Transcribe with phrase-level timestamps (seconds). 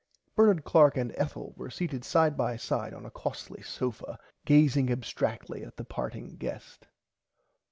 [0.35, 5.63] Bernard Clark and Ethel were seated side by side on a costly sofa gazing abstractly
[5.63, 6.87] at the parting guest.